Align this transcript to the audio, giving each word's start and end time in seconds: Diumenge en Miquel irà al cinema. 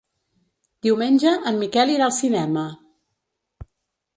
Diumenge 0.87 1.33
en 1.51 1.61
Miquel 1.65 1.93
irà 1.97 2.07
al 2.07 2.17
cinema. 2.21 2.65